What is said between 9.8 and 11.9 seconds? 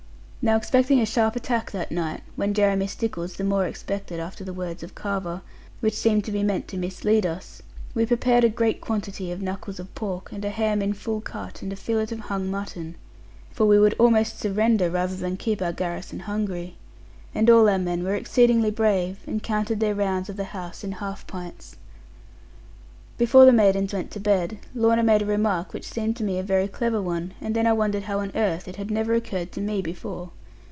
pork, and a ham in full cut, and a